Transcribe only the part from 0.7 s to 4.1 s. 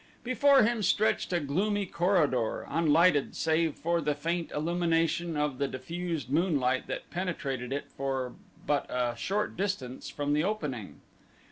stretched a gloomy corridor, unlighted save for